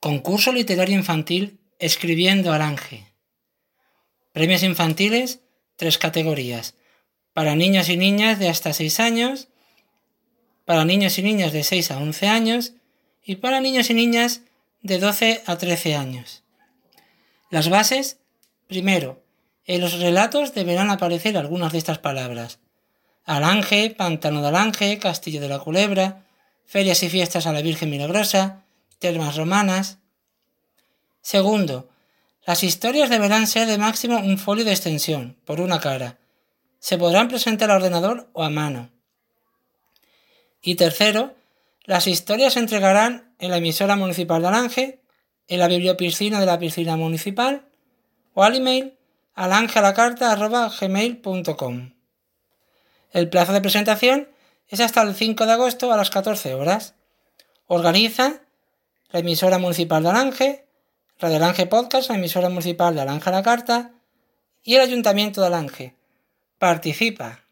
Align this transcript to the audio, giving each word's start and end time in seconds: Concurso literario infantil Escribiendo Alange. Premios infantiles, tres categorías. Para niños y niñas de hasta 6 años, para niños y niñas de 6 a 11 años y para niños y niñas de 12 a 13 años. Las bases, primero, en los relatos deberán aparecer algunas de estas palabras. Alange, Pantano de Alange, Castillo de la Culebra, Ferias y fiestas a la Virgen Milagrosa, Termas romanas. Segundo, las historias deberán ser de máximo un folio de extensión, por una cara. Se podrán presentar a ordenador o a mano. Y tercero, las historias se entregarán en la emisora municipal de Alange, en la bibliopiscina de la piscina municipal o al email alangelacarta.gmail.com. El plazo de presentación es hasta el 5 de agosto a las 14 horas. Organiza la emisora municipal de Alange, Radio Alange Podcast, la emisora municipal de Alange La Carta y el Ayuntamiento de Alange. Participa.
Concurso 0.00 0.52
literario 0.52 0.94
infantil 0.94 1.58
Escribiendo 1.78 2.52
Alange. 2.52 3.06
Premios 4.32 4.62
infantiles, 4.62 5.40
tres 5.76 5.96
categorías. 5.96 6.74
Para 7.32 7.54
niños 7.54 7.88
y 7.88 7.96
niñas 7.96 8.38
de 8.38 8.50
hasta 8.50 8.74
6 8.74 9.00
años, 9.00 9.48
para 10.66 10.84
niños 10.84 11.18
y 11.18 11.22
niñas 11.22 11.52
de 11.52 11.64
6 11.64 11.90
a 11.92 11.98
11 11.98 12.28
años 12.28 12.74
y 13.24 13.36
para 13.36 13.60
niños 13.60 13.88
y 13.88 13.94
niñas 13.94 14.42
de 14.82 14.98
12 14.98 15.42
a 15.46 15.56
13 15.56 15.96
años. 15.96 16.42
Las 17.50 17.70
bases, 17.70 18.18
primero, 18.66 19.24
en 19.64 19.80
los 19.80 19.98
relatos 19.98 20.52
deberán 20.52 20.90
aparecer 20.90 21.38
algunas 21.38 21.72
de 21.72 21.78
estas 21.78 21.98
palabras. 21.98 22.58
Alange, 23.24 23.94
Pantano 23.96 24.42
de 24.42 24.48
Alange, 24.48 24.98
Castillo 24.98 25.40
de 25.40 25.48
la 25.48 25.58
Culebra, 25.58 26.26
Ferias 26.66 27.02
y 27.02 27.08
fiestas 27.08 27.46
a 27.46 27.52
la 27.52 27.62
Virgen 27.62 27.90
Milagrosa, 27.90 28.65
Termas 28.98 29.36
romanas. 29.36 29.98
Segundo, 31.20 31.90
las 32.46 32.62
historias 32.62 33.10
deberán 33.10 33.46
ser 33.46 33.66
de 33.66 33.76
máximo 33.78 34.18
un 34.18 34.38
folio 34.38 34.64
de 34.64 34.70
extensión, 34.70 35.36
por 35.44 35.60
una 35.60 35.80
cara. 35.80 36.18
Se 36.78 36.96
podrán 36.96 37.28
presentar 37.28 37.70
a 37.70 37.76
ordenador 37.76 38.30
o 38.32 38.44
a 38.44 38.50
mano. 38.50 38.90
Y 40.62 40.76
tercero, 40.76 41.34
las 41.84 42.06
historias 42.06 42.54
se 42.54 42.60
entregarán 42.60 43.34
en 43.38 43.50
la 43.50 43.58
emisora 43.58 43.96
municipal 43.96 44.40
de 44.42 44.48
Alange, 44.48 45.02
en 45.48 45.58
la 45.58 45.68
bibliopiscina 45.68 46.40
de 46.40 46.46
la 46.46 46.58
piscina 46.58 46.96
municipal 46.96 47.68
o 48.34 48.42
al 48.42 48.56
email 48.56 48.98
alangelacarta.gmail.com. 49.34 51.92
El 53.12 53.28
plazo 53.28 53.52
de 53.52 53.60
presentación 53.60 54.28
es 54.68 54.80
hasta 54.80 55.02
el 55.02 55.14
5 55.14 55.46
de 55.46 55.52
agosto 55.52 55.92
a 55.92 55.96
las 55.96 56.10
14 56.10 56.54
horas. 56.54 56.96
Organiza 57.66 58.40
la 59.10 59.20
emisora 59.20 59.58
municipal 59.58 60.02
de 60.02 60.10
Alange, 60.10 60.66
Radio 61.18 61.36
Alange 61.36 61.66
Podcast, 61.66 62.10
la 62.10 62.16
emisora 62.16 62.48
municipal 62.48 62.94
de 62.94 63.00
Alange 63.00 63.30
La 63.30 63.42
Carta 63.42 63.92
y 64.62 64.74
el 64.74 64.82
Ayuntamiento 64.82 65.40
de 65.40 65.46
Alange. 65.46 65.94
Participa. 66.58 67.45